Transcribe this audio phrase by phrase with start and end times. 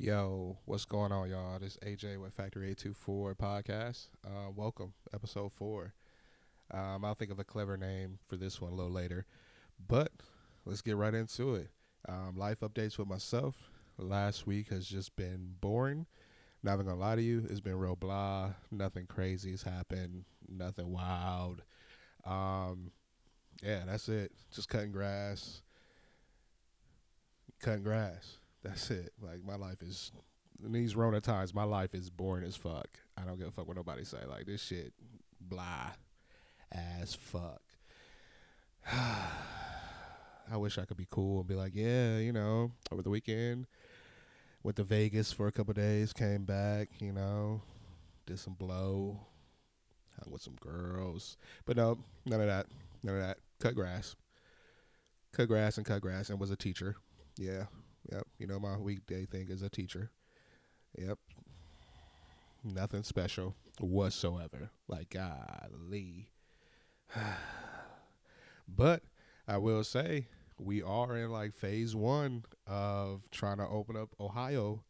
[0.00, 1.58] Yo, what's going on, y'all?
[1.58, 4.06] This is AJ with Factory 824 podcast.
[4.24, 5.92] Uh, welcome, episode four.
[6.72, 9.26] Um, I'll think of a clever name for this one a little later,
[9.88, 10.12] but
[10.64, 11.70] let's get right into it.
[12.08, 13.56] Um, life updates with myself.
[13.98, 16.06] Last week has just been boring.
[16.62, 18.52] Not even gonna lie to you, it's been real blah.
[18.70, 20.26] Nothing crazy has happened.
[20.48, 21.62] Nothing wild.
[22.24, 22.92] Um,
[23.64, 24.30] yeah, that's it.
[24.54, 25.60] Just cutting grass.
[27.60, 28.38] Cutting grass.
[28.68, 29.12] That's it.
[29.20, 30.12] Like my life is
[30.64, 32.88] in these Rona times, my life is boring as fuck.
[33.16, 34.18] I don't give a fuck what nobody say.
[34.28, 34.92] Like this shit,
[35.40, 35.90] blah,
[36.70, 37.62] as fuck.
[38.90, 43.66] I wish I could be cool and be like, yeah, you know, over the weekend,
[44.62, 47.60] went to Vegas for a couple days, came back, you know,
[48.26, 49.20] did some blow,
[50.18, 52.66] hung with some girls, but no, none of that,
[53.02, 53.38] none of that.
[53.60, 54.16] Cut grass,
[55.32, 56.96] cut grass and cut grass, and was a teacher.
[57.36, 57.64] Yeah.
[58.38, 60.10] You know, my weekday thing is a teacher.
[60.96, 61.18] Yep.
[62.64, 64.70] Nothing special whatsoever.
[64.86, 66.30] Like, golly.
[68.68, 69.02] but
[69.46, 74.82] I will say, we are in like phase one of trying to open up Ohio.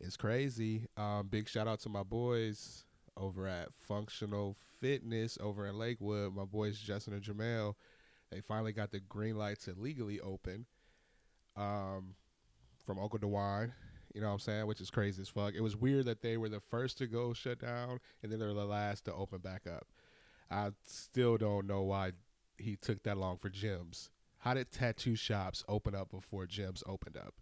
[0.00, 0.86] It's crazy.
[0.96, 2.84] Um, big shout out to my boys
[3.16, 6.34] over at Functional Fitness over in Lakewood.
[6.34, 7.74] My boys Justin and Jamel.
[8.30, 10.66] They finally got the green light to legally open.
[11.56, 12.14] Um,
[12.84, 13.72] from Uncle DeWine.
[14.14, 14.66] You know what I'm saying?
[14.66, 15.54] Which is crazy as fuck.
[15.54, 18.54] It was weird that they were the first to go shut down and then they're
[18.54, 19.86] the last to open back up.
[20.50, 22.12] I still don't know why
[22.58, 24.10] he took that long for gyms.
[24.38, 27.34] How did tattoo shops open up before gyms opened up?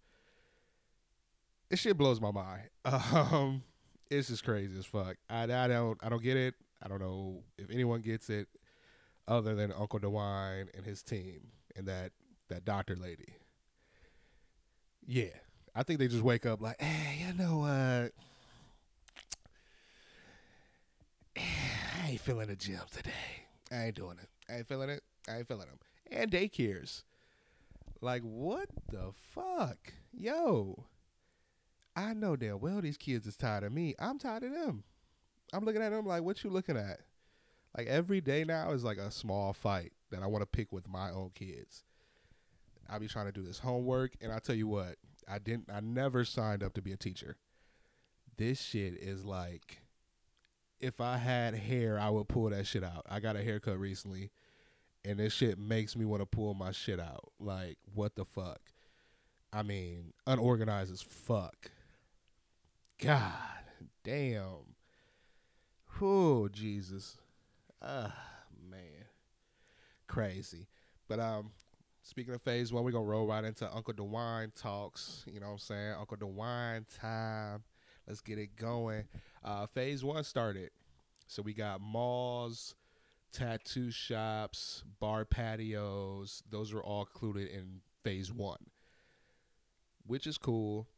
[1.68, 2.70] This shit blows my mind.
[3.12, 3.62] Um,
[4.10, 5.16] it's just crazy as fuck.
[5.30, 6.54] I, I don't I don't get it.
[6.82, 8.46] I don't know if anyone gets it
[9.26, 12.12] other than Uncle DeWine and his team and that
[12.48, 13.36] that doctor lady.
[15.06, 15.34] Yeah.
[15.74, 18.12] I think they just wake up like, hey, you know what?
[21.36, 21.40] Eh,
[22.04, 23.10] I ain't feeling the gym today.
[23.70, 24.28] I ain't doing it.
[24.50, 25.02] I ain't feeling it.
[25.28, 25.78] I ain't feeling them.
[26.10, 27.04] And daycares.
[28.00, 29.94] Like, what the fuck?
[30.12, 30.84] Yo.
[31.94, 33.94] I know damn well these kids is tired of me.
[33.98, 34.84] I'm tired of them.
[35.52, 37.00] I'm looking at them like, what you looking at?
[37.76, 40.88] Like every day now is like a small fight that I want to pick with
[40.88, 41.84] my own kids.
[42.88, 44.96] I be trying to do this homework, and I tell you what,
[45.28, 45.70] I didn't.
[45.72, 47.36] I never signed up to be a teacher.
[48.36, 49.82] This shit is like,
[50.80, 53.06] if I had hair, I would pull that shit out.
[53.08, 54.30] I got a haircut recently,
[55.04, 57.32] and this shit makes me want to pull my shit out.
[57.38, 58.60] Like, what the fuck?
[59.52, 61.70] I mean, unorganized as fuck.
[62.98, 63.32] God
[64.02, 64.74] damn.
[66.00, 67.18] Oh Jesus.
[67.80, 68.14] Ah
[68.70, 69.06] man.
[70.06, 70.68] Crazy.
[71.08, 71.50] But um
[72.04, 75.24] Speaking of phase one, we're gonna roll right into Uncle DeWine talks.
[75.32, 75.94] You know what I'm saying?
[75.98, 77.62] Uncle DeWine time.
[78.08, 79.04] Let's get it going.
[79.44, 80.70] Uh, phase one started.
[81.28, 82.74] So we got malls,
[83.32, 86.42] tattoo shops, bar patios.
[86.50, 88.66] Those are all included in phase one.
[90.04, 90.88] Which is cool.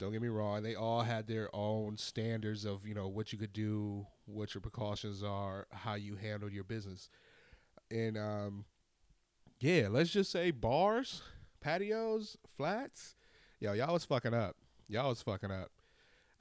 [0.00, 0.62] Don't get me wrong.
[0.62, 4.62] They all had their own standards of, you know, what you could do, what your
[4.62, 7.10] precautions are, how you handle your business.
[7.90, 8.64] And um
[9.58, 11.22] yeah, let's just say bars,
[11.60, 13.14] patios, flats.
[13.60, 14.56] Yo, y'all was fucking up.
[14.88, 15.70] Y'all was fucking up.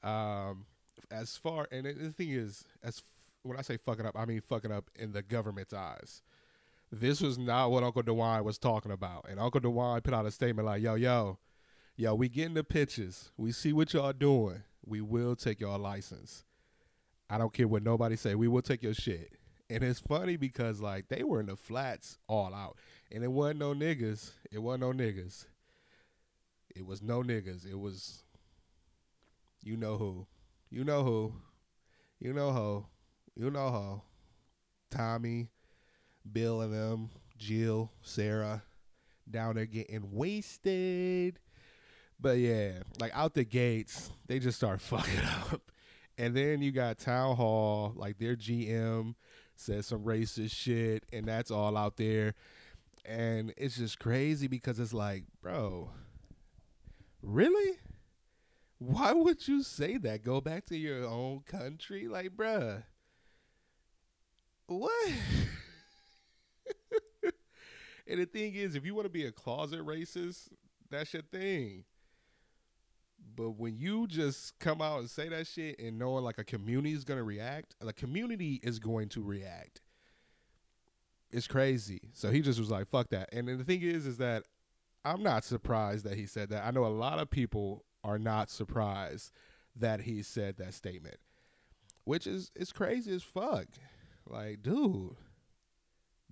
[0.07, 0.65] Um,
[1.11, 3.01] as far and the thing is, as
[3.43, 6.21] when I say fucking up, I mean fucking up in the government's eyes.
[6.91, 10.31] This was not what Uncle DeWine was talking about, and Uncle DeWine put out a
[10.31, 11.39] statement like, "Yo, yo,
[11.95, 13.31] yo, we getting the pitches.
[13.37, 14.63] We see what y'all doing.
[14.85, 16.43] We will take y'all license.
[17.29, 18.35] I don't care what nobody say.
[18.35, 19.31] We will take your shit."
[19.69, 22.77] And it's funny because like they were in the flats all out.
[23.11, 24.31] And it wasn't no niggas.
[24.51, 25.45] It wasn't no niggas.
[26.75, 27.65] It was no niggas.
[27.69, 28.23] It was
[29.63, 30.27] you know who.
[30.69, 31.33] You know who.
[32.19, 32.85] You know who.
[33.35, 34.01] You know who.
[34.95, 35.49] Tommy,
[36.31, 38.63] Bill and them, Jill, Sarah,
[39.29, 41.39] down there getting wasted.
[42.19, 45.19] But yeah, like out the gates, they just start fucking
[45.51, 45.61] up.
[46.17, 49.15] And then you got Town Hall, like their GM
[49.55, 52.35] said some racist shit, and that's all out there.
[53.05, 55.91] And it's just crazy because it's like, bro,
[57.21, 57.77] really?
[58.79, 60.23] Why would you say that?
[60.23, 62.07] Go back to your own country?
[62.07, 62.83] Like, bruh,
[64.67, 65.13] what?
[68.07, 70.49] and the thing is, if you want to be a closet racist,
[70.89, 71.83] that's your thing.
[73.35, 76.93] But when you just come out and say that shit and knowing like a community
[76.93, 79.81] is gonna react, the community is going to react.
[81.31, 81.99] It's crazy.
[82.13, 84.43] So he just was like, "Fuck that." And the thing is, is that
[85.03, 86.65] I'm not surprised that he said that.
[86.65, 89.31] I know a lot of people are not surprised
[89.75, 91.17] that he said that statement,
[92.05, 93.65] which is is crazy as fuck.
[94.27, 95.15] Like, dude,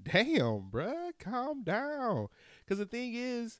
[0.01, 2.27] damn, bruh, calm down.
[2.63, 3.59] Because the thing is,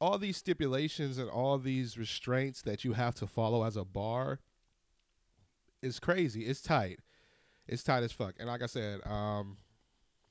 [0.00, 4.40] all these stipulations and all these restraints that you have to follow as a bar
[5.82, 6.42] is crazy.
[6.42, 7.00] It's tight.
[7.66, 8.34] It's tight as fuck.
[8.38, 9.58] And like I said, um,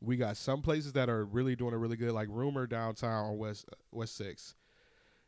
[0.01, 3.37] we got some places that are really doing it really good, like Rumor downtown on
[3.37, 4.55] West West Six.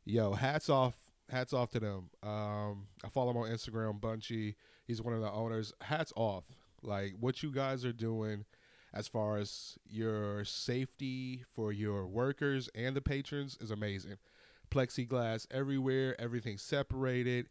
[0.05, 0.97] Yo, hats off,
[1.29, 2.09] hats off to them.
[2.23, 4.55] Um, I follow him on Instagram, Bunchy.
[4.85, 5.73] He's one of the owners.
[5.81, 6.45] Hats off.
[6.81, 8.45] Like what you guys are doing
[8.93, 14.17] as far as your safety for your workers and the patrons is amazing.
[14.69, 17.49] Plexiglass everywhere, everything separated.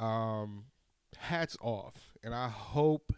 [0.00, 0.64] Um,
[1.16, 2.12] hats off.
[2.22, 3.12] And I hope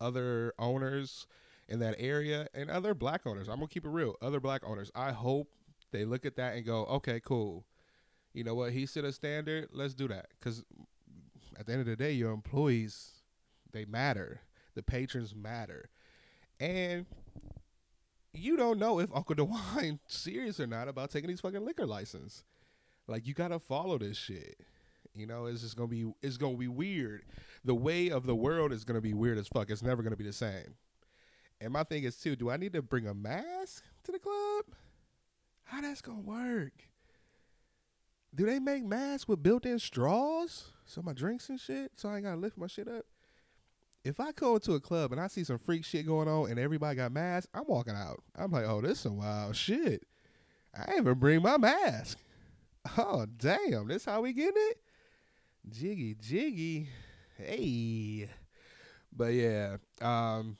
[0.00, 1.26] other owners
[1.68, 4.62] in that area and other black owners, I'm going to keep it real, other black
[4.64, 5.48] owners, I hope
[5.92, 7.64] they look at that and go, okay, cool.
[8.34, 8.72] You know what?
[8.72, 9.68] He set a standard.
[9.72, 10.26] Let's do that.
[10.38, 10.62] Because
[11.58, 13.22] at the end of the day, your employees,
[13.72, 14.40] they matter.
[14.74, 15.88] The patrons matter.
[16.60, 17.06] And
[18.34, 22.44] you don't know if Uncle DeWine serious or not about taking these fucking liquor license.
[23.08, 24.60] Like you gotta follow this shit.
[25.14, 27.22] You know, it's just gonna be it's gonna be weird.
[27.64, 29.70] The way of the world is gonna be weird as fuck.
[29.70, 30.74] It's never gonna be the same.
[31.60, 34.64] And my thing is too, do I need to bring a mask to the club?
[35.64, 36.72] How that's gonna work?
[38.34, 40.72] Do they make masks with built-in straws?
[40.84, 43.06] So my drinks and shit, so I ain't gotta lift my shit up.
[44.04, 46.60] If I go into a club and I see some freak shit going on and
[46.60, 48.22] everybody got masks, I'm walking out.
[48.36, 50.04] I'm like, oh, this is some wild shit.
[50.74, 52.18] I even bring my mask.
[52.98, 53.88] Oh, damn.
[53.88, 54.78] That's how we getting it?
[55.68, 56.88] Jiggy, jiggy.
[57.36, 58.28] Hey.
[59.14, 60.58] But yeah, um,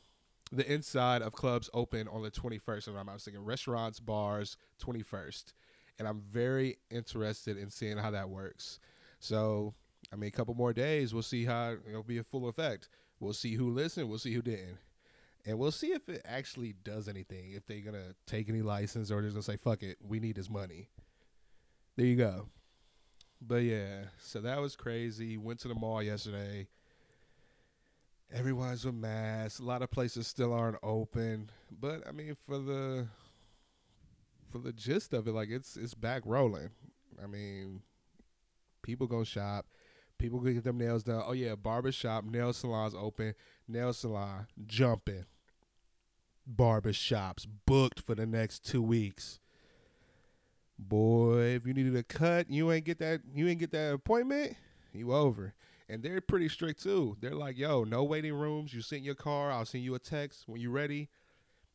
[0.51, 2.89] the inside of clubs open on the 21st.
[2.89, 5.53] And I was thinking restaurants, bars, 21st.
[5.99, 8.81] And I'm very interested in seeing how that works.
[9.19, 9.75] So,
[10.13, 12.89] I mean, a couple more days, we'll see how it'll be a full effect.
[13.21, 14.09] We'll see who listened.
[14.09, 14.79] We'll see who didn't.
[15.47, 17.53] And we'll see if it actually does anything.
[17.53, 20.19] If they're going to take any license or they're going to say, fuck it, we
[20.19, 20.89] need his money.
[21.97, 22.49] There you go.
[23.41, 25.37] But yeah, so that was crazy.
[25.37, 26.69] Went to the mall yesterday.
[28.33, 29.61] Everyone's with masks.
[29.61, 31.51] A lot of places still aren't open.
[31.71, 33.07] But I mean for the
[34.51, 36.71] for the gist of it, like it's it's back rolling.
[37.23, 37.83] I mean,
[38.83, 39.67] people go shop.
[40.19, 41.23] People go get them nails done.
[41.27, 43.35] Oh yeah, barbershop, nail salons open.
[43.69, 45.27] Nail salon jumping.
[46.51, 49.41] Barbershops booked for the next two weeks.
[50.79, 54.57] Boy, if you needed a cut, you ain't get that you ain't get that appointment,
[54.93, 55.55] you over.
[55.89, 57.17] And they're pretty strict too.
[57.21, 58.75] They're like, yo, no waiting rooms.
[58.75, 61.09] You send your car, I'll send you a text when you're ready.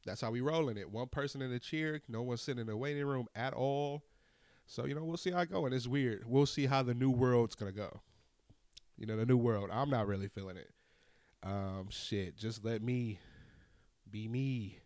[0.05, 0.89] That's how we rolling it.
[0.89, 4.03] One person in the chair, no one sitting in the waiting room at all.
[4.65, 5.65] So, you know, we'll see how it go.
[5.65, 6.23] And it's weird.
[6.25, 8.01] We'll see how the new world's gonna go.
[8.97, 9.69] You know, the new world.
[9.71, 10.69] I'm not really feeling it.
[11.43, 12.37] Um, shit.
[12.37, 13.19] Just let me
[14.09, 14.80] be me.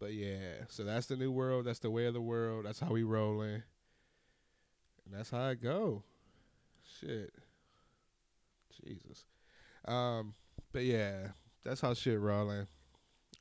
[0.00, 1.66] But yeah, so that's the new world.
[1.66, 2.64] That's the way of the world.
[2.64, 3.62] That's how we rolling.
[5.04, 6.02] And that's how it go.
[6.98, 7.34] Shit.
[8.82, 9.26] Jesus.
[9.84, 10.34] Um,
[10.72, 11.28] but yeah,
[11.64, 12.66] that's how shit rolling.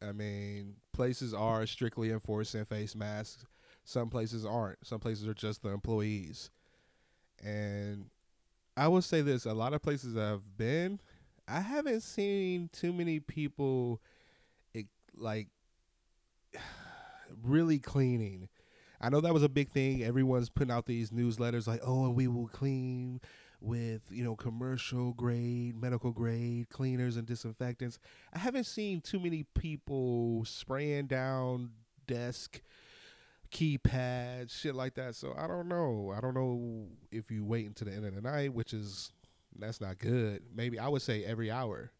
[0.01, 3.45] I mean, places are strictly enforcing face masks.
[3.85, 4.85] Some places aren't.
[4.85, 6.51] Some places are just the employees.
[7.41, 8.09] And
[8.75, 10.99] I will say this: a lot of places I've been,
[11.47, 14.01] I haven't seen too many people,
[14.73, 15.47] it, like,
[17.43, 18.49] really cleaning.
[19.01, 20.03] I know that was a big thing.
[20.03, 23.21] Everyone's putting out these newsletters like, "Oh, and we will clean
[23.61, 27.99] with you know commercial grade, medical grade cleaners and disinfectants."
[28.33, 31.71] I haven't seen too many people spraying down
[32.07, 32.61] desk
[33.51, 35.15] keypads, shit like that.
[35.15, 36.13] So I don't know.
[36.15, 39.11] I don't know if you wait until the end of the night, which is
[39.57, 40.43] that's not good.
[40.53, 41.91] Maybe I would say every hour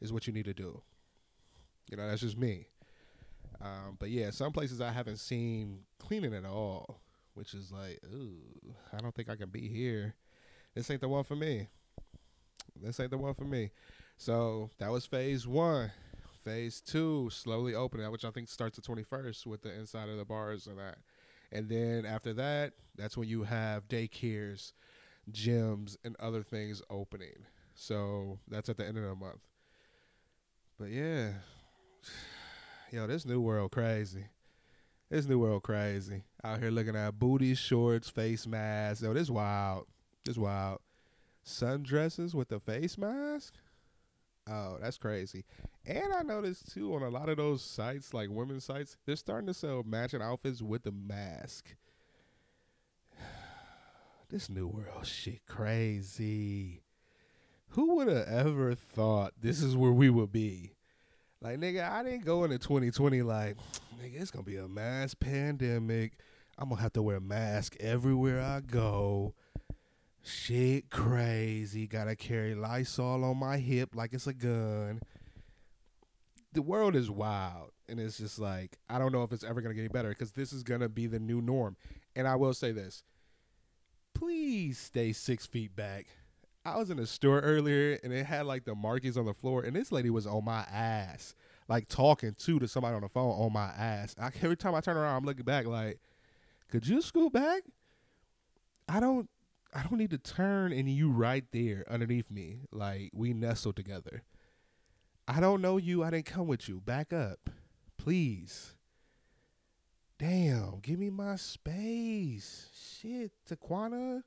[0.00, 0.82] is what you need to do.
[1.90, 2.68] You know, that's just me.
[3.60, 7.00] Um, but yeah, some places I haven't seen cleaning at all,
[7.34, 8.40] which is like, ooh,
[8.92, 10.14] I don't think I can be here.
[10.74, 11.68] This ain't the one for me.
[12.80, 13.70] This ain't the one for me.
[14.18, 15.90] So that was phase one.
[16.44, 20.24] Phase two, slowly opening, which I think starts the 21st with the inside of the
[20.24, 20.98] bars and that.
[21.50, 24.72] And then after that, that's when you have daycares,
[25.32, 27.46] gyms, and other things opening.
[27.74, 29.40] So that's at the end of the month.
[30.78, 31.30] But yeah,
[32.90, 34.26] yo, this new world crazy.
[35.10, 36.24] This new world crazy.
[36.42, 39.02] Out here looking at booties, shorts, face masks.
[39.02, 39.86] Yo, this wild.
[40.24, 40.80] This wild.
[41.44, 43.54] Sundresses with the face mask?
[44.48, 45.44] Oh, that's crazy.
[45.84, 49.46] And I noticed too on a lot of those sites, like women's sites, they're starting
[49.46, 51.74] to sell matching outfits with the mask.
[54.28, 56.82] this new world shit crazy.
[57.70, 60.75] Who would have ever thought this is where we would be?
[61.46, 63.56] Like, nigga, I didn't go into 2020 like,
[64.02, 66.14] nigga, it's gonna be a mass pandemic.
[66.58, 69.32] I'm gonna have to wear a mask everywhere I go.
[70.24, 71.86] Shit crazy.
[71.86, 74.98] Gotta carry Lysol on my hip like it's a gun.
[76.52, 77.70] The world is wild.
[77.88, 80.32] And it's just like, I don't know if it's ever gonna get any better because
[80.32, 81.76] this is gonna be the new norm.
[82.16, 83.04] And I will say this
[84.14, 86.06] please stay six feet back.
[86.66, 89.62] I was in a store earlier and it had like the markings on the floor,
[89.62, 91.36] and this lady was on my ass,
[91.68, 94.16] like talking to to somebody on the phone on my ass.
[94.20, 96.00] I, every time I turn around, I'm looking back like,
[96.68, 97.62] could you scoot back?
[98.88, 99.30] I don't,
[99.72, 104.24] I don't need to turn and you right there underneath me, like we nestled together.
[105.28, 106.02] I don't know you.
[106.02, 106.80] I didn't come with you.
[106.80, 107.48] Back up,
[107.96, 108.74] please.
[110.18, 112.70] Damn, give me my space.
[113.00, 114.22] Shit, Taquana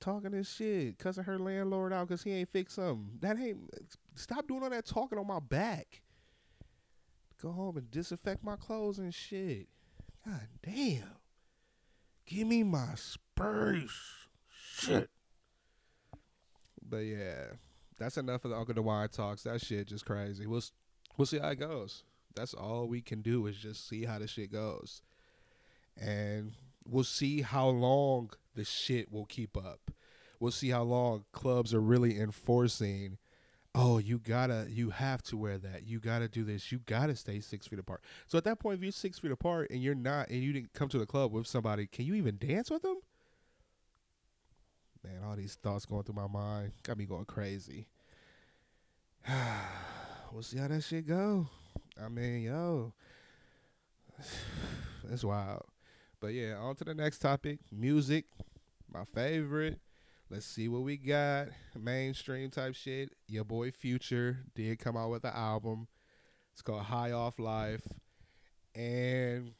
[0.00, 3.18] talking this shit, cussing her landlord out because he ain't fixed something.
[3.20, 3.58] That ain't.
[4.14, 6.02] Stop doing all that talking on my back.
[7.40, 9.68] Go home and disinfect my clothes and shit.
[10.26, 11.04] God damn.
[12.26, 13.90] Give me my space.
[14.74, 15.08] Shit.
[16.86, 17.46] But yeah,
[17.98, 19.44] that's enough of the Uncle DeWine talks.
[19.44, 20.46] That shit just crazy.
[20.46, 20.62] We'll
[21.16, 22.04] we'll see how it goes.
[22.34, 25.02] That's all we can do is just see how the shit goes.
[25.96, 26.52] And
[26.86, 29.90] we'll see how long the shit will keep up.
[30.38, 33.18] We'll see how long clubs are really enforcing
[33.74, 35.86] oh you gotta you have to wear that.
[35.86, 36.72] You gotta do this.
[36.72, 38.02] You gotta stay six feet apart.
[38.26, 40.72] So at that point if you're six feet apart and you're not and you didn't
[40.72, 42.96] come to the club with somebody can you even dance with them?
[45.04, 47.86] Man all these thoughts going through my mind got me going crazy.
[50.32, 51.48] We'll see how that shit go.
[52.00, 52.92] I mean yo
[55.10, 55.64] it's wild
[56.20, 58.26] but yeah, on to the next topic music.
[58.92, 59.80] My favorite.
[60.28, 61.48] Let's see what we got.
[61.76, 63.10] Mainstream type shit.
[63.26, 65.88] Your boy Future did come out with an album.
[66.52, 67.86] It's called High Off Life.
[68.74, 69.52] And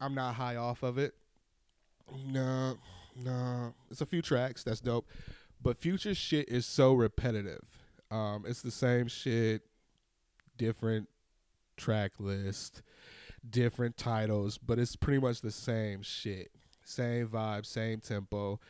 [0.00, 1.14] I'm not high off of it.
[2.26, 2.76] No,
[3.16, 3.72] no.
[3.90, 4.62] It's a few tracks.
[4.62, 5.08] That's dope.
[5.62, 7.64] But Future shit is so repetitive.
[8.10, 9.62] Um, it's the same shit,
[10.58, 11.08] different
[11.76, 12.82] track list
[13.48, 16.50] different titles, but it's pretty much the same shit.
[16.84, 18.60] Same vibe, same tempo.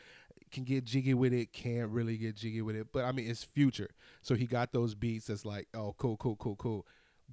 [0.50, 2.88] Can get jiggy with it, can't really get jiggy with it.
[2.92, 3.90] But I mean, it's future.
[4.22, 6.86] So he got those beats that's like, oh, cool, cool, cool, cool.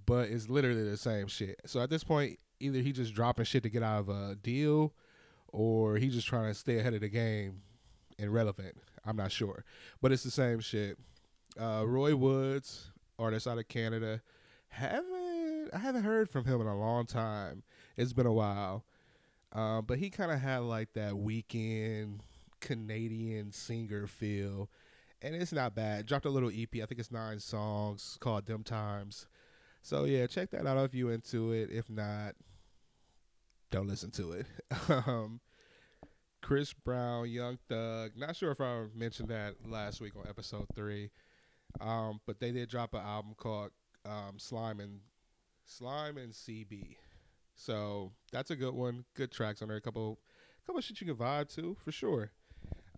[0.05, 1.59] But it's literally the same shit.
[1.65, 4.93] So at this point, either he just dropping shit to get out of a deal
[5.47, 7.61] or he just trying to stay ahead of the game
[8.19, 8.75] and relevant.
[9.05, 9.63] I'm not sure.
[10.01, 10.97] But it's the same shit.
[11.59, 14.21] Uh, Roy Woods, artist out of Canada,
[14.69, 15.16] haven't
[15.73, 17.63] I haven't heard from him in a long time.
[17.95, 18.83] It's been a while.
[19.53, 22.19] Um, but he kind of had like that Weeknd
[22.59, 24.69] Canadian singer feel.
[25.21, 26.05] And it's not bad.
[26.05, 26.69] Dropped a little EP.
[26.75, 29.25] I think it's nine songs called Dem Times.
[29.81, 31.69] So yeah, check that out if you into it.
[31.71, 32.35] If not,
[33.71, 34.45] don't listen to it.
[34.89, 35.39] um,
[36.41, 38.11] Chris Brown, Young Thug.
[38.15, 41.09] Not sure if I mentioned that last week on episode three.
[41.81, 43.71] Um, but they did drop an album called
[44.05, 44.99] um, Slime and
[45.67, 46.95] Slime and CB.
[47.55, 49.03] So that's a good one.
[49.15, 49.77] Good tracks on there.
[49.77, 50.19] A couple,
[50.65, 52.31] couple shit you can vibe to for sure.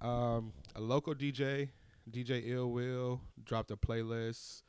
[0.01, 1.69] Um, a local DJ,
[2.09, 4.61] DJ Ill Will, dropped a playlist.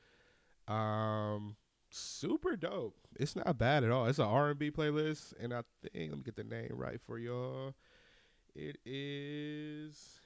[0.66, 1.57] Um,
[1.90, 2.97] super dope.
[3.19, 4.07] It's not bad at all.
[4.07, 7.00] It's an R and B playlist, and I think let me get the name right
[7.07, 7.75] for y'all.
[8.54, 10.21] It is,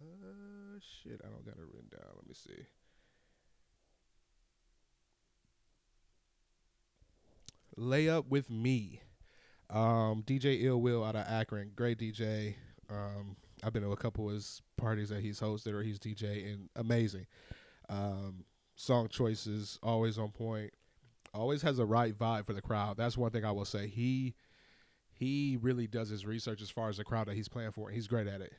[0.00, 1.20] uh, shit.
[1.22, 2.10] I don't got it written down.
[2.16, 2.66] Let me see.
[7.78, 9.00] Layup with Me.
[9.70, 12.54] Um, DJ Ill Will out of Akron, great DJ.
[12.90, 16.52] Um, I've been to a couple of his parties that he's hosted or he's DJ,
[16.52, 17.26] and amazing.
[17.88, 18.44] Um,
[18.76, 20.72] song choices always on point.
[21.34, 22.96] Always has the right vibe for the crowd.
[22.98, 23.86] That's one thing I will say.
[23.86, 24.34] He
[25.12, 27.90] he really does his research as far as the crowd that he's playing for.
[27.90, 28.52] He's great at it.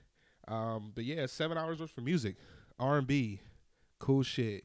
[0.48, 2.38] Um, but yeah, seven hours worth for music,
[2.80, 3.42] R and B,
[4.00, 4.64] cool shit.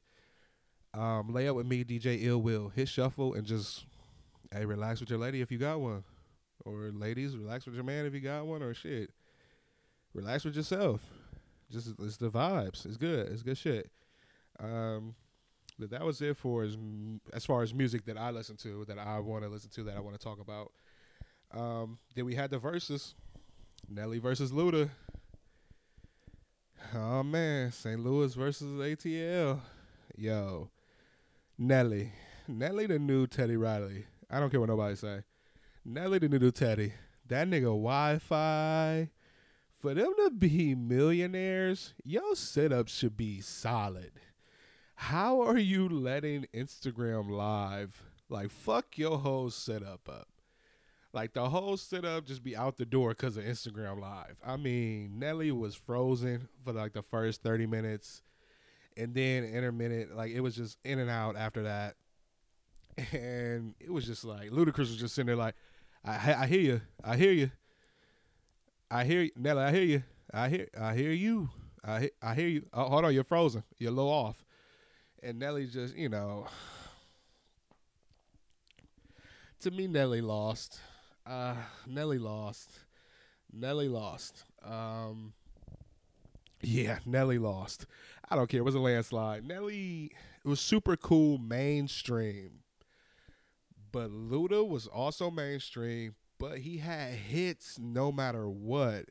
[0.94, 3.84] Um, lay up with me, DJ Ill Will, hit shuffle and just
[4.52, 6.04] hey, relax with your lady if you got one,
[6.64, 9.10] or ladies, relax with your man if you got one, or shit,
[10.14, 11.02] relax with yourself.
[11.70, 12.86] Just it's the vibes.
[12.86, 13.28] It's good.
[13.28, 13.90] It's good shit.
[14.58, 15.14] Um,
[15.78, 16.76] but that was it for as
[17.32, 19.96] as far as music that I listen to, that I want to listen to, that
[19.96, 20.72] I want to talk about.
[21.52, 23.14] Um, then we had the verses,
[23.88, 24.90] Nelly versus Luda.
[26.94, 28.00] Oh man, St.
[28.00, 29.60] Louis versus ATL.
[30.16, 30.70] Yo,
[31.58, 32.12] Nelly,
[32.48, 34.06] Nelly the new Teddy Riley.
[34.30, 35.22] I don't care what nobody say.
[35.84, 36.92] Nelly the new Teddy.
[37.28, 39.10] That nigga Wi-Fi,
[39.80, 44.12] For them to be millionaires, your setup should be solid.
[44.96, 50.28] How are you letting Instagram live like fuck your whole setup up?
[51.12, 54.36] Like the whole setup just be out the door because of Instagram Live.
[54.44, 58.22] I mean, Nelly was frozen for like the first 30 minutes
[58.96, 61.94] and then intermittent, like it was just in and out after that.
[63.12, 65.54] And it was just like Ludacris was just sitting there like,
[66.04, 67.50] I, I hear you, I hear you,
[68.90, 70.02] I hear you, Nelly, I hear you,
[70.32, 71.48] I hear, I hear you,
[71.84, 72.66] I, I hear you.
[72.72, 74.44] Oh, hold on, you're frozen, you're low off,
[75.22, 76.46] and Nelly just, you know,
[79.60, 80.80] to me, Nelly lost.
[81.26, 81.54] Uh,
[81.86, 82.70] Nelly lost.
[83.52, 84.44] Nelly lost.
[84.64, 85.32] Um,
[86.62, 87.86] yeah, Nelly lost.
[88.28, 88.60] I don't care.
[88.60, 89.44] It was a landslide.
[89.44, 90.12] Nelly,
[90.44, 92.60] it was super cool mainstream.
[93.90, 99.06] But Luda was also mainstream, but he had hits no matter what.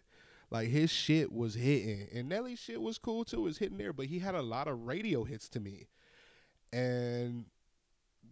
[0.50, 2.08] Like his shit was hitting.
[2.14, 4.86] And Nelly's shit was cool too, was hitting there, but he had a lot of
[4.86, 5.88] radio hits to me.
[6.72, 7.46] And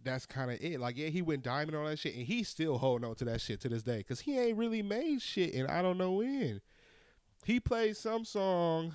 [0.06, 0.80] that's kind of it.
[0.80, 3.40] Like, yeah, he went diamond on that shit, and he's still holding on to that
[3.40, 6.60] shit to this day because he ain't really made shit, and I don't know when.
[7.44, 8.94] He played some song.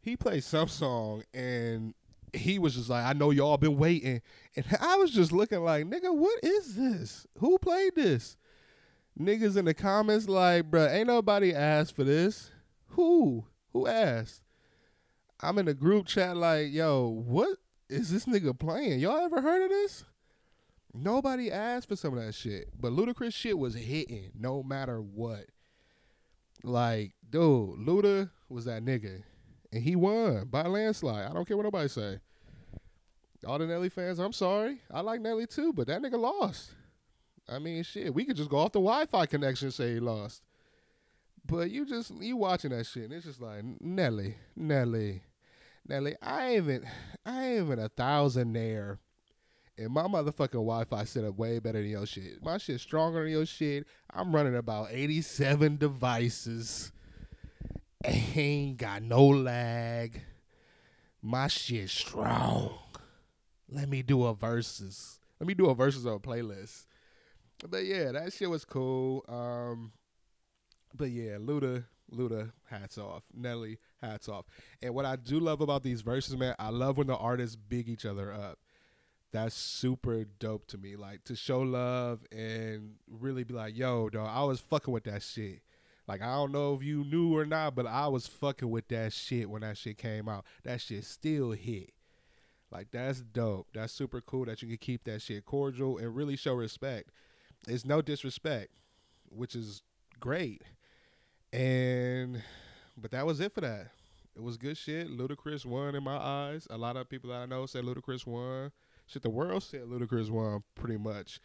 [0.00, 1.94] He played some song, and
[2.32, 4.22] he was just like, "I know y'all been waiting,"
[4.56, 7.26] and I was just looking like, "Nigga, what is this?
[7.38, 8.36] Who played this?"
[9.18, 12.50] Niggas in the comments like, "Bruh, ain't nobody asked for this.
[12.88, 13.46] Who?
[13.72, 14.42] Who asked?"
[15.40, 17.58] I'm in the group chat like, "Yo, what
[17.88, 19.00] is this nigga playing?
[19.00, 20.04] Y'all ever heard of this?
[20.94, 25.46] Nobody asked for some of that shit, but Ludacris shit was hitting no matter what.
[26.62, 29.22] Like, dude, Luda was that nigga,
[29.72, 31.28] and he won by a landslide.
[31.28, 32.20] I don't care what nobody say.
[33.46, 34.80] All the Nelly fans, I'm sorry.
[34.90, 36.70] I like Nelly too, but that nigga lost.
[37.48, 40.42] I mean, shit, we could just go off the Wi-Fi connection and say he lost.
[41.44, 45.22] But you just you watching that shit, and it's just like Nelly, Nelly.
[45.88, 46.86] Nelly, I ain't even
[47.26, 48.98] I ain't even a thousandaire.
[49.76, 52.44] And my motherfucking Wi-Fi set up way better than your shit.
[52.44, 53.86] My shit stronger than your shit.
[54.12, 56.92] I'm running about 87 devices.
[58.04, 60.20] Ain't got no lag.
[61.20, 62.74] My shit strong.
[63.68, 65.20] Let me do a verses.
[65.38, 66.86] Let me do a verses on a playlist.
[67.68, 69.24] But yeah, that shit was cool.
[69.28, 69.92] Um,
[70.94, 73.22] but yeah, Luda, Luda, hats off.
[73.32, 74.46] Nelly, hats off.
[74.82, 77.88] And what I do love about these verses, man, I love when the artists big
[77.88, 78.58] each other up.
[79.32, 80.96] That's super dope to me.
[80.96, 85.22] Like to show love and really be like, yo, dog, I was fucking with that
[85.22, 85.62] shit.
[86.08, 89.12] Like I don't know if you knew or not, but I was fucking with that
[89.12, 90.44] shit when that shit came out.
[90.64, 91.92] That shit still hit.
[92.70, 93.68] Like that's dope.
[93.74, 97.10] That's super cool that you can keep that shit cordial and really show respect.
[97.68, 98.70] It's no disrespect,
[99.28, 99.82] which is
[100.18, 100.62] great.
[101.52, 102.42] And
[102.96, 103.88] but that was it for that.
[104.34, 105.08] It was good shit.
[105.08, 106.66] Ludacris won in my eyes.
[106.70, 108.72] A lot of people that I know said Ludacris won.
[109.06, 111.38] Shit, the world said Ludacris won pretty much.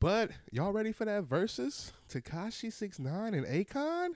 [0.00, 4.10] But y'all ready for that versus Tekashi Six Nine and Akon?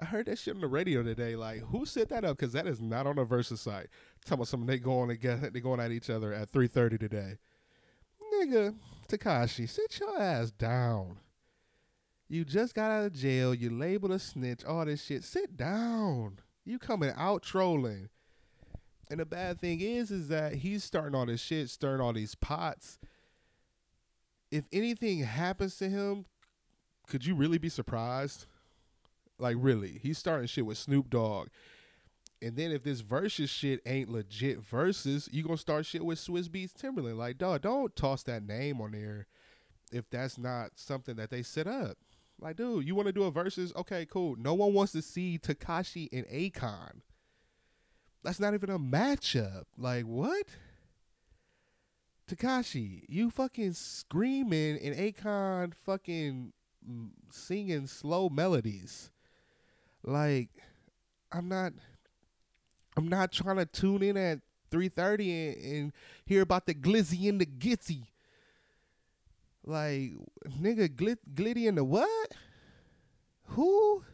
[0.00, 1.34] I heard that shit on the radio today.
[1.34, 2.36] Like, who set that up?
[2.36, 3.88] Because that is not on the versus site.
[4.24, 7.38] Talking about something they going together, they going at each other at three thirty today.
[8.34, 8.74] Nigga,
[9.08, 11.16] Tekashi, sit your ass down.
[12.28, 13.54] You just got out of jail.
[13.54, 14.64] You labeled a snitch.
[14.64, 15.24] All this shit.
[15.24, 16.40] Sit down.
[16.64, 18.10] You coming out trolling.
[19.10, 22.34] And the bad thing is, is that he's starting all this shit, stirring all these
[22.34, 22.98] pots.
[24.50, 26.24] If anything happens to him,
[27.06, 28.46] could you really be surprised?
[29.38, 31.48] Like really, he's starting shit with Snoop Dogg.
[32.40, 36.48] And then if this versus shit ain't legit versus, you gonna start shit with Swizz
[36.48, 37.16] Beatz Timbaland.
[37.16, 39.26] Like, dog, don't toss that name on there
[39.92, 41.98] if that's not something that they set up.
[42.40, 43.72] Like, dude, you want to do a versus?
[43.74, 44.36] Okay, cool.
[44.36, 47.00] No one wants to see Tekashi and Akon.
[48.22, 49.64] That's not even a matchup.
[49.76, 50.46] Like, what?
[52.28, 56.52] Tekashi, you fucking screaming and Akon fucking
[57.30, 59.10] singing slow melodies.
[60.04, 60.50] Like,
[61.32, 61.72] I'm not
[62.96, 65.92] I'm not trying to tune in at 3:30 and, and
[66.26, 68.08] hear about the glizzy and the gitsy.
[69.64, 70.12] Like,
[70.60, 72.32] nigga, glit, glitty in the what?
[73.48, 74.04] Who?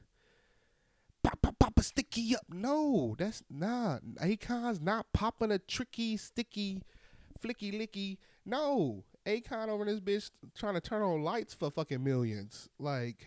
[1.22, 2.44] Pop, pop, pop a sticky up.
[2.48, 4.02] No, that's not.
[4.20, 6.82] Akon's not popping a tricky, sticky,
[7.44, 8.18] flicky, licky.
[8.44, 9.04] No.
[9.26, 12.68] Akon over this bitch trying to turn on lights for fucking millions.
[12.78, 13.26] Like,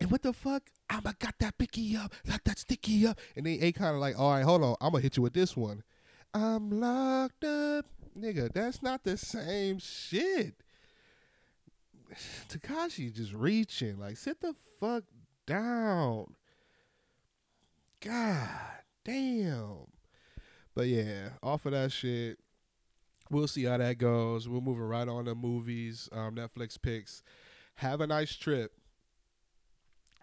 [0.00, 0.64] and what the fuck?
[0.90, 3.18] I'ma got that picky up, got that sticky up.
[3.34, 4.76] And then Akon like, all right, hold on.
[4.80, 5.82] I'm gonna hit you with this one.
[6.34, 7.86] I'm locked up
[8.18, 10.54] nigga, that's not the same shit.
[12.48, 13.98] Tekashi just reaching.
[13.98, 15.04] Like, sit the fuck
[15.46, 16.34] down.
[18.00, 18.48] God
[19.04, 19.86] damn.
[20.74, 22.38] But yeah, off of that shit,
[23.30, 24.48] we'll see how that goes.
[24.48, 27.22] We're moving right on to movies, um, Netflix picks.
[27.76, 28.72] Have a nice trip.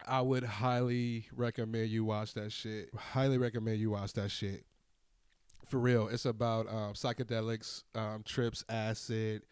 [0.08, 2.90] I would highly recommend you watch that shit.
[2.96, 4.66] Highly recommend you watch that shit.
[5.66, 9.44] For real, it's about um, psychedelics, um, trips, acid,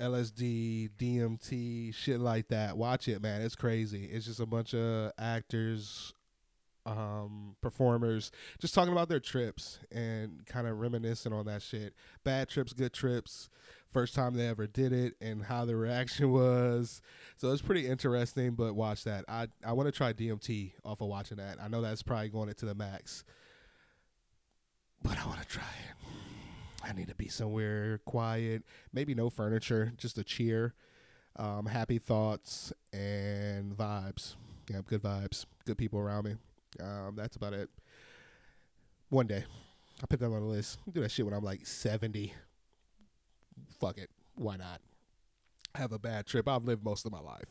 [0.00, 2.76] LSD, DMT, shit like that.
[2.76, 3.42] Watch it, man.
[3.42, 4.06] It's crazy.
[4.06, 6.14] It's just a bunch of actors,
[6.84, 11.94] um, performers just talking about their trips and kind of reminiscing on that shit.
[12.24, 13.48] Bad trips, good trips,
[13.92, 17.00] first time they ever did it and how the reaction was.
[17.36, 19.24] So it's pretty interesting, but watch that.
[19.28, 21.58] I, I want to try DMT off of watching that.
[21.62, 23.24] I know that's probably going into the max,
[25.02, 26.06] but I want to try it.
[26.84, 30.74] I need to be somewhere quiet, maybe no furniture, just a chair,
[31.36, 34.34] um, happy thoughts, and vibes.
[34.68, 36.34] Yeah, good vibes, good people around me.
[36.80, 37.68] Um, that's about it.
[39.08, 39.44] One day,
[40.00, 40.78] I'll put that on the list.
[40.90, 42.32] do that shit when I'm like 70.
[43.78, 44.10] Fuck it.
[44.36, 44.80] Why not?
[45.74, 46.48] Have a bad trip.
[46.48, 47.44] I've lived most of my life.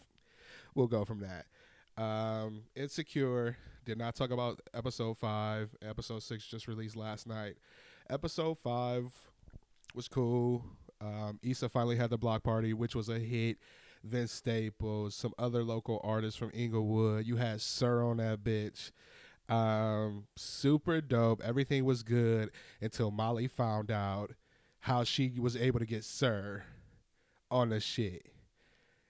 [0.76, 1.46] We'll go from that.
[2.02, 5.70] Um, Insecure did not talk about episode five.
[5.82, 7.58] Episode six just released last night.
[8.10, 9.12] Episode five
[9.94, 10.64] was cool.
[11.00, 13.58] Um, Issa finally had the block party, which was a hit.
[14.04, 17.26] Vince Staples, some other local artists from Inglewood.
[17.26, 18.92] You had Sir on that bitch.
[19.50, 21.42] Um, super dope.
[21.44, 24.32] Everything was good until Molly found out
[24.80, 26.64] how she was able to get Sir
[27.50, 28.32] on the shit.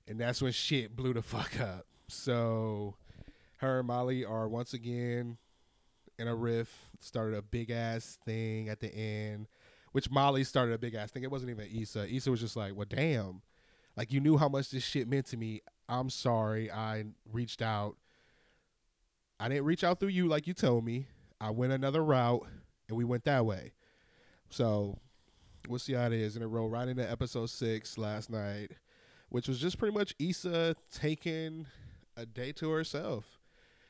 [0.08, 1.86] And that's when shit blew the fuck up.
[2.08, 2.96] So
[3.58, 5.38] her and Molly are once again
[6.18, 9.48] in a riff, started a big ass thing at the end,
[9.92, 11.24] which Molly started a big ass thing.
[11.24, 12.14] It wasn't even Issa.
[12.14, 13.42] Issa was just like, well, damn.
[13.96, 15.62] Like, you knew how much this shit meant to me.
[15.90, 16.72] I'm sorry.
[16.72, 17.98] I reached out.
[19.40, 21.08] I didn't reach out through you like you told me.
[21.40, 22.46] I went another route
[22.88, 23.74] and we went that way.
[24.50, 25.00] So
[25.68, 26.36] we'll see how it is.
[26.36, 28.72] And it rolled right into episode six last night,
[29.30, 31.66] which was just pretty much Issa taking
[32.16, 33.40] a day to herself.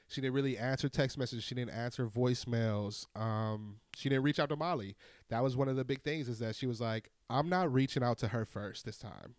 [0.07, 1.43] She didn't really answer text messages.
[1.43, 3.05] She didn't answer voicemails.
[3.15, 4.95] Um, she didn't reach out to Molly.
[5.29, 8.03] That was one of the big things is that she was like, I'm not reaching
[8.03, 9.35] out to her first this time.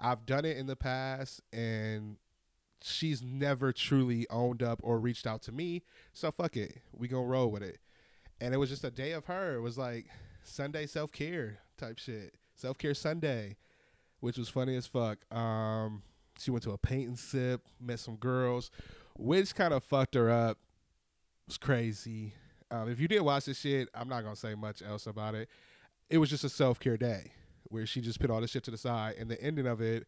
[0.00, 2.16] I've done it in the past and
[2.82, 5.82] she's never truly owned up or reached out to me.
[6.12, 6.78] So fuck it.
[6.92, 7.78] We gonna roll with it.
[8.40, 9.56] And it was just a day of her.
[9.56, 10.06] It was like
[10.42, 12.34] Sunday self care type shit.
[12.54, 13.56] Self care Sunday,
[14.20, 15.18] which was funny as fuck.
[15.34, 16.02] Um,
[16.38, 18.70] she went to a paint and sip, met some girls,
[19.16, 20.58] which kind of fucked her up.
[21.46, 22.32] It was crazy.
[22.70, 25.50] Um, if you didn't watch this shit, I'm not gonna say much else about it.
[26.08, 27.32] It was just a self care day
[27.70, 30.06] where she just put all this shit to the side, and the ending of it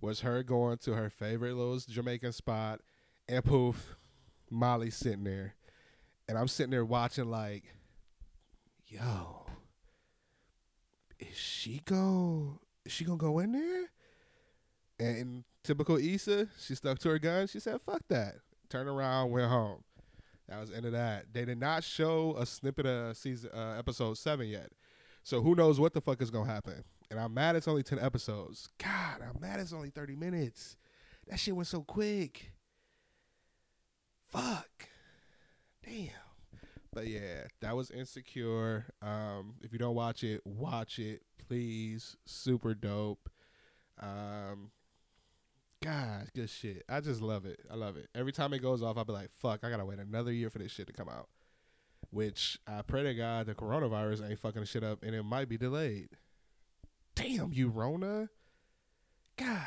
[0.00, 2.80] was her going to her favorite little Jamaican spot,
[3.28, 3.96] and poof,
[4.50, 5.54] Molly sitting there,
[6.28, 7.64] and I'm sitting there watching like,
[8.86, 9.46] yo,
[11.18, 12.60] is she go?
[12.84, 13.90] Is she gonna go in there?
[14.98, 17.46] And typical Issa, she stuck to her gun.
[17.46, 18.36] She said, "Fuck that."
[18.68, 19.82] Turned around, went home.
[20.48, 21.26] That was the end of that.
[21.32, 24.70] They did not show a snippet of season uh, episode seven yet,
[25.22, 26.84] so who knows what the fuck is gonna happen.
[27.10, 28.68] And I'm mad it's only ten episodes.
[28.78, 30.76] God, I'm mad it's only thirty minutes.
[31.28, 32.52] That shit went so quick.
[34.28, 34.88] Fuck.
[35.84, 36.08] Damn.
[36.92, 38.86] But yeah, that was insecure.
[39.00, 42.16] Um, if you don't watch it, watch it, please.
[42.26, 43.28] Super dope.
[44.00, 44.70] Um,
[45.82, 46.84] God, good shit.
[46.88, 47.60] I just love it.
[47.70, 48.08] I love it.
[48.14, 50.58] Every time it goes off, I'll be like, fuck, I gotta wait another year for
[50.58, 51.28] this shit to come out.
[52.10, 55.56] Which I pray to God the coronavirus ain't fucking shit up and it might be
[55.56, 56.08] delayed.
[57.14, 58.28] Damn you, Rona.
[59.36, 59.62] God,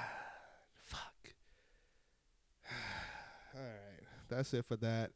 [0.81, 1.33] fuck.
[3.55, 5.11] All right, that's it for that.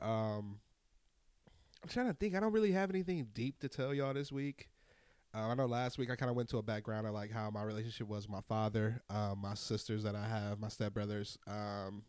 [0.00, 0.58] Um,
[1.82, 2.34] I'm trying to think.
[2.34, 4.68] I don't really have anything deep to tell y'all this week.
[5.34, 7.50] Uh, I know last week I kind of went to a background of like how
[7.50, 11.38] my relationship was with my father, um, my sisters that I have, my stepbrothers.
[11.46, 12.02] Um,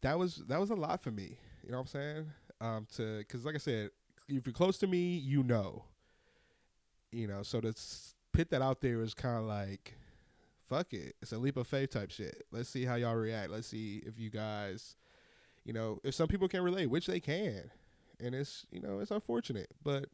[0.00, 1.38] that was that was a lot for me.
[1.62, 2.26] You know what I'm saying?
[2.60, 3.90] Um, to because like I said,
[4.28, 5.84] if you're close to me, you know.
[7.10, 7.74] You know, so to
[8.32, 9.94] put that out there is kind of like,
[10.68, 11.16] fuck it.
[11.22, 12.44] It's a leap of faith type shit.
[12.52, 13.50] Let's see how y'all react.
[13.50, 14.96] Let's see if you guys,
[15.64, 17.70] you know, if some people can relate, which they can,
[18.20, 20.06] and it's you know it's unfortunate, but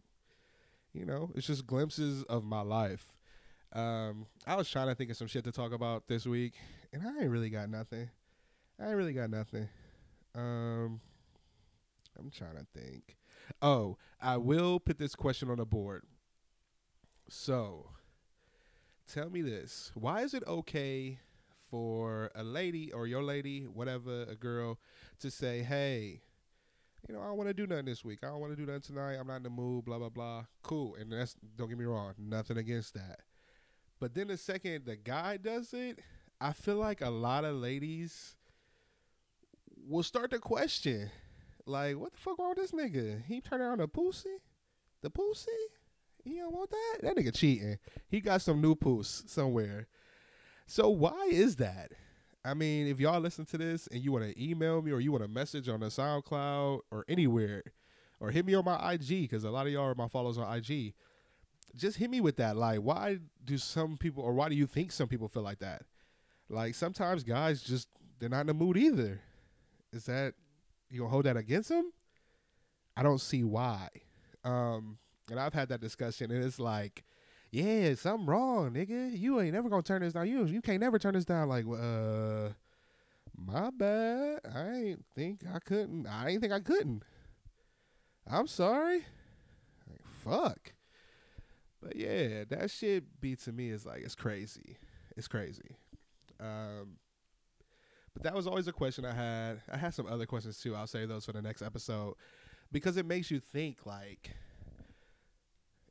[0.92, 3.12] you know, it's just glimpses of my life.
[3.72, 6.54] Um, I was trying to think of some shit to talk about this week,
[6.92, 8.08] and I ain't really got nothing.
[8.80, 9.68] I ain't really got nothing.
[10.36, 11.00] Um,
[12.18, 13.16] I'm trying to think.
[13.60, 16.02] Oh, I will put this question on the board.
[17.28, 17.90] So,
[19.12, 21.18] tell me this: Why is it okay
[21.70, 24.78] for a lady or your lady, whatever, a girl,
[25.20, 26.22] to say, "Hey,
[27.08, 28.20] you know, I don't want to do nothing this week.
[28.22, 29.14] I don't want to do nothing tonight.
[29.14, 29.84] I'm not in the mood.
[29.84, 30.44] Blah blah blah.
[30.62, 30.94] Cool.
[30.96, 33.20] And that's don't get me wrong, nothing against that.
[34.00, 36.00] But then the second the guy does it,
[36.40, 38.36] I feel like a lot of ladies
[39.86, 41.10] will start to question,
[41.66, 43.24] like, what the fuck wrong with this nigga?
[43.24, 44.36] He turned around the pussy,
[45.02, 45.50] the pussy.
[46.22, 46.98] He don't want that.
[47.02, 47.78] That nigga cheating.
[48.08, 49.88] He got some new puss somewhere.
[50.66, 51.92] So why is that?
[52.44, 55.12] I mean, if y'all listen to this and you want to email me or you
[55.12, 57.62] want to message on the SoundCloud or anywhere,
[58.20, 60.56] or hit me on my IG because a lot of y'all are my followers on
[60.56, 60.94] IG.
[61.76, 62.56] Just hit me with that.
[62.56, 65.82] Like, why do some people, or why do you think some people feel like that?
[66.48, 69.20] Like, sometimes guys just they're not in the mood either.
[69.92, 70.34] Is that
[70.94, 71.92] you gonna hold that against them?
[72.96, 73.88] I don't see why.
[74.44, 74.98] Um,
[75.30, 77.04] and I've had that discussion, and it's like
[77.54, 79.16] yeah, something wrong, nigga.
[79.16, 80.28] You ain't never gonna turn this down.
[80.28, 81.48] You you can't never turn this down.
[81.48, 82.50] Like, uh,
[83.36, 84.40] my bad.
[84.52, 86.06] I ain't think I couldn't.
[86.08, 87.04] I ain't think I couldn't.
[88.26, 89.06] I'm sorry.
[89.88, 90.72] Like, fuck.
[91.80, 94.78] But yeah, that shit be to me is like it's crazy.
[95.16, 95.76] It's crazy.
[96.40, 96.96] Um,
[98.14, 99.60] but that was always a question I had.
[99.70, 100.74] I had some other questions too.
[100.74, 102.14] I'll save those for the next episode
[102.72, 104.30] because it makes you think like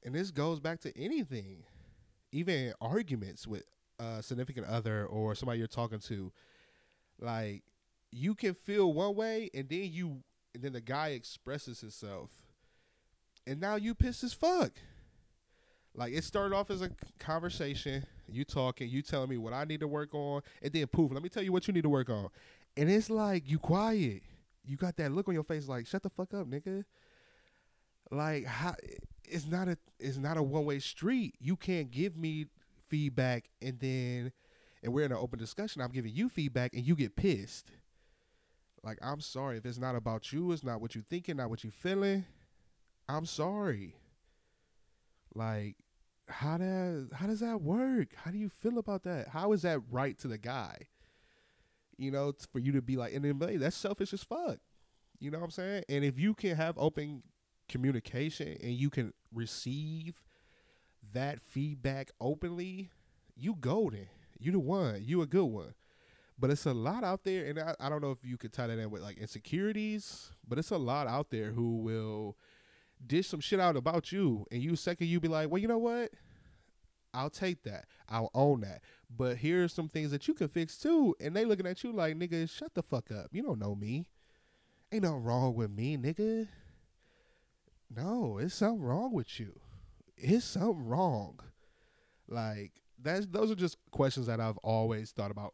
[0.03, 1.63] and this goes back to anything,
[2.31, 3.63] even arguments with
[3.99, 6.31] a significant other or somebody you're talking to.
[7.19, 7.63] Like
[8.11, 12.31] you can feel one way, and then you, and then the guy expresses himself,
[13.47, 14.73] and now you pissed as fuck.
[15.95, 19.81] Like it started off as a conversation, you talking, you telling me what I need
[19.81, 22.09] to work on, and then poof, let me tell you what you need to work
[22.09, 22.29] on.
[22.77, 24.23] And it's like you quiet.
[24.65, 26.85] You got that look on your face like, shut the fuck up, nigga.
[28.11, 28.75] Like how
[29.25, 31.35] it's not a it's not a one way street.
[31.39, 32.47] You can't give me
[32.87, 34.31] feedback and then
[34.83, 35.81] and we're in an open discussion.
[35.81, 37.71] I'm giving you feedback and you get pissed.
[38.83, 41.63] Like I'm sorry if it's not about you, it's not what you thinking, not what
[41.63, 42.25] you feeling.
[43.07, 43.95] I'm sorry.
[45.33, 45.75] Like
[46.27, 48.09] how does how does that work?
[48.15, 49.29] How do you feel about that?
[49.29, 50.87] How is that right to the guy?
[51.97, 54.57] You know, for you to be like, and then that's selfish as fuck.
[55.19, 55.83] You know what I'm saying?
[55.89, 57.23] And if you can have open
[57.69, 60.21] communication and you can receive
[61.13, 62.89] that feedback openly,
[63.35, 64.07] you golden.
[64.39, 65.01] You the one.
[65.03, 65.73] You a good one.
[66.37, 68.67] But it's a lot out there, and I, I don't know if you could tie
[68.67, 72.37] that in with like insecurities, but it's a lot out there who will
[73.05, 75.77] dish some shit out about you, and you second you be like, well, you know
[75.77, 76.11] what?
[77.13, 77.85] I'll take that.
[78.09, 78.81] I'll own that.
[79.15, 81.15] But here's some things that you can fix too.
[81.19, 83.27] And they looking at you like, nigga, shut the fuck up.
[83.31, 84.07] You don't know me.
[84.91, 86.47] Ain't nothing wrong with me, nigga.
[87.95, 89.59] No, it's something wrong with you.
[90.17, 91.39] It's something wrong.
[92.27, 95.53] Like that's those are just questions that I've always thought about.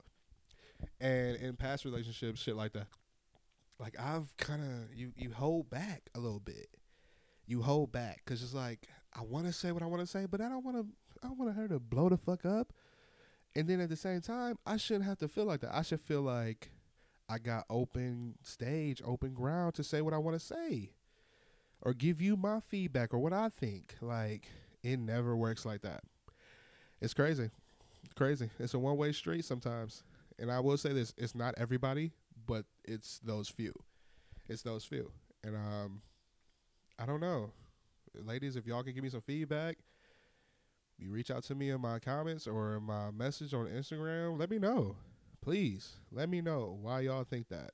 [1.02, 2.88] And in past relationships, shit like that.
[3.80, 6.70] Like I've kind of you you hold back a little bit.
[7.50, 10.26] You hold back cuz it's like I want to say what I want to say,
[10.26, 10.86] but I don't want to
[11.24, 12.74] I don't want her to blow the fuck up.
[13.56, 15.76] And then at the same time, I shouldn't have to feel like that.
[15.76, 16.70] I should feel like
[17.28, 20.92] I got open stage, open ground to say what I want to say
[21.82, 23.96] or give you my feedback or what I think.
[24.02, 24.48] Like
[24.84, 26.04] it never works like that.
[27.02, 27.50] It's crazy.
[28.04, 28.50] It's crazy.
[28.60, 30.04] It's a one way street sometimes.
[30.38, 32.12] And I will say this, it's not everybody,
[32.46, 33.74] but it's those few.
[34.48, 35.12] It's those few.
[35.44, 36.02] And um
[37.02, 37.52] I don't know.
[38.26, 39.78] Ladies, if y'all can give me some feedback,
[40.98, 44.50] you reach out to me in my comments or in my message on Instagram, let
[44.50, 44.96] me know.
[45.42, 47.72] Please, let me know why y'all think that.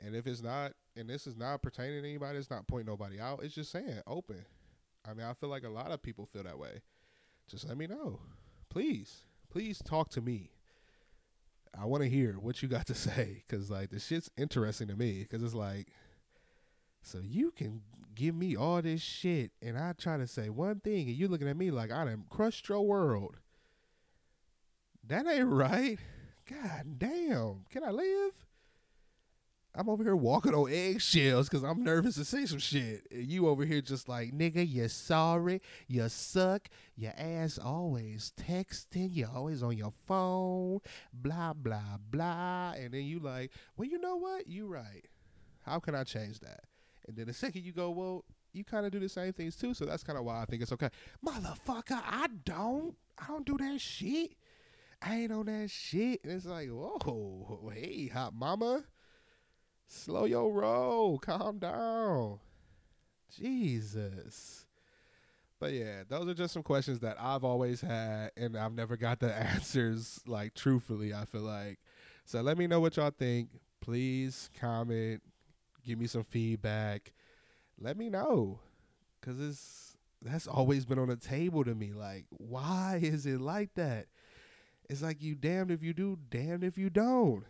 [0.00, 2.38] And if it's not and this is not pertaining to anybody.
[2.38, 3.42] It's not pointing nobody out.
[3.42, 4.44] It's just saying open.
[5.08, 6.82] I mean, I feel like a lot of people feel that way.
[7.48, 8.18] Just let me know,
[8.68, 9.22] please.
[9.50, 10.50] Please talk to me.
[11.80, 14.96] I want to hear what you got to say because like the shit's interesting to
[14.96, 15.88] me because it's like,
[17.02, 17.80] so you can
[18.18, 21.48] give me all this shit and I try to say one thing and you looking
[21.48, 23.36] at me like I done crushed your world.
[25.06, 25.98] That ain't right.
[26.50, 27.64] God damn.
[27.70, 28.32] Can I live?
[29.72, 33.06] I'm over here walking on eggshells because I'm nervous to say some shit.
[33.12, 39.14] And you over here just like, nigga, you sorry, you suck, your ass always texting,
[39.14, 40.80] you always on your phone,
[41.12, 42.72] blah, blah, blah.
[42.72, 44.48] And then you like, well, you know what?
[44.48, 45.04] You right.
[45.64, 46.67] How can I change that?
[47.08, 49.74] And then the second you go, well, you kind of do the same things too.
[49.74, 50.90] So that's kind of why I think it's okay.
[51.26, 52.94] Motherfucker, I don't.
[53.18, 54.32] I don't do that shit.
[55.02, 56.20] I ain't on that shit.
[56.22, 58.84] And it's like, whoa, hey, hot mama
[59.88, 61.18] Slow your roll.
[61.18, 62.38] Calm down.
[63.34, 64.66] Jesus.
[65.58, 69.18] But yeah, those are just some questions that I've always had, and I've never got
[69.18, 71.12] the answers like truthfully.
[71.14, 71.78] I feel like
[72.24, 72.42] so.
[72.42, 73.48] Let me know what y'all think.
[73.80, 75.22] Please comment,
[75.88, 77.14] give me some feedback.
[77.80, 78.60] Let me know,
[79.22, 81.92] cause it's that's always been on the table to me.
[81.92, 84.06] Like, why is it like that?
[84.90, 87.44] It's like you damned if you do, damned if you don't.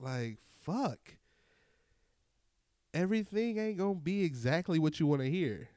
[0.00, 0.98] Like, fuck.
[2.94, 5.68] Everything ain't gonna be exactly what you want to hear.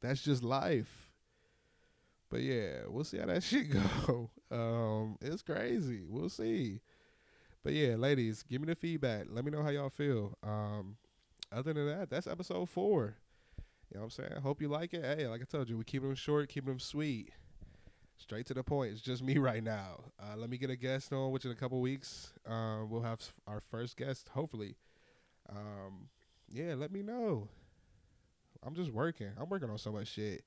[0.00, 1.12] That's just life.
[2.28, 4.30] But yeah, we'll see how that shit go.
[4.50, 6.02] Um, it's crazy.
[6.08, 6.80] We'll see.
[7.64, 9.24] But yeah, ladies, give me the feedback.
[9.30, 10.36] Let me know how y'all feel.
[10.42, 10.96] Um,
[11.50, 13.16] other than that, that's episode four.
[13.90, 14.42] You know what I'm saying?
[14.42, 15.02] Hope you like it.
[15.02, 17.30] Hey, like I told you, we keep them short, keep them sweet.
[18.18, 18.92] Straight to the point.
[18.92, 20.04] It's just me right now.
[20.20, 23.20] Uh, let me get a guest on, which in a couple weeks, um, we'll have
[23.46, 24.76] our first guest, hopefully.
[25.48, 26.08] Um,
[26.50, 27.48] yeah, let me know.
[28.62, 29.30] I'm just working.
[29.38, 30.44] I'm working on so much shit.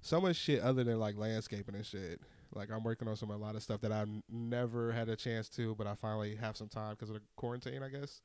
[0.00, 2.20] So much shit other than like landscaping and shit.
[2.52, 5.48] Like I'm working on some a lot of stuff that I've never had a chance
[5.50, 8.20] to, but I finally have some time because of the quarantine, I guess.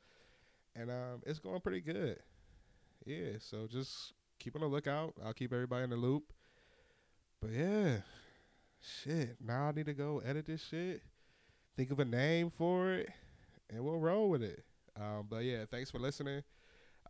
[0.75, 2.17] And um, it's going pretty good.
[3.05, 5.13] Yeah, so just keep on the lookout.
[5.25, 6.31] I'll keep everybody in the loop.
[7.41, 7.97] But yeah,
[8.79, 9.38] shit.
[9.43, 11.01] Now I need to go edit this shit,
[11.75, 13.10] think of a name for it,
[13.69, 14.63] and we'll roll with it.
[14.95, 16.43] Um, but yeah, thanks for listening.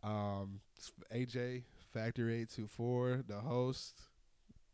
[0.02, 0.60] Um,
[1.14, 4.00] AJ Factory Eight Two Four, the host,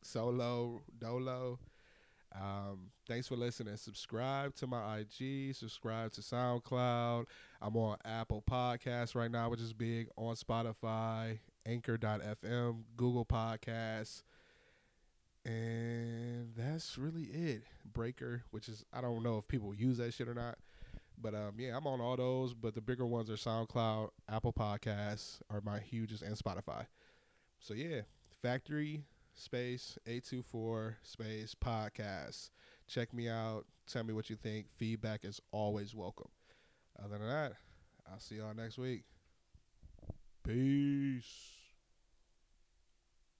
[0.02, 1.58] Solo Dolo.
[2.34, 3.76] Um, thanks for listening.
[3.76, 5.54] Subscribe to my IG.
[5.54, 7.24] Subscribe to SoundCloud.
[7.60, 10.08] I'm on Apple Podcasts right now, which is big.
[10.16, 14.22] On Spotify, Anchor.fm, Google Podcasts,
[15.44, 17.62] and that's really it.
[17.92, 20.58] Breaker, which is I don't know if people use that shit or not,
[21.20, 22.54] but um, yeah, I'm on all those.
[22.54, 26.86] But the bigger ones are SoundCloud, Apple Podcasts are my hugest, and Spotify.
[27.60, 28.02] So yeah,
[28.42, 29.04] Factory
[29.38, 32.50] space 824 space podcast.
[32.86, 33.64] Check me out.
[33.86, 34.66] Tell me what you think.
[34.76, 36.28] Feedback is always welcome.
[37.02, 37.52] Other than that,
[38.10, 39.04] I'll see y'all next week.
[40.44, 41.57] Peace.